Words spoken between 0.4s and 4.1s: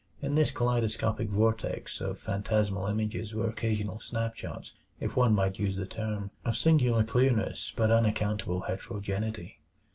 kaleidoscopic vortex of phantasmal images were occasional